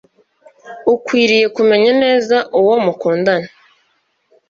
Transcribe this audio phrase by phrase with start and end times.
[0.93, 3.49] ukwiriye kumenya neza uwo mukundana